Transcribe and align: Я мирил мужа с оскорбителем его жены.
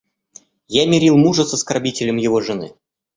Я 0.75 0.87
мирил 0.87 1.15
мужа 1.15 1.45
с 1.45 1.53
оскорбителем 1.53 2.17
его 2.17 2.41
жены. 2.41 2.73